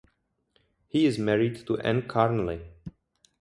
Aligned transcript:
He 0.87 1.05
is 1.05 1.19
married 1.19 1.67
to 1.67 1.77
Ann 1.77 2.01
Carnley. 2.07 2.65